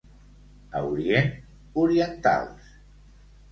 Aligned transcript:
A 0.79 0.81
Orient, 0.93 1.29
orientals. 1.83 2.75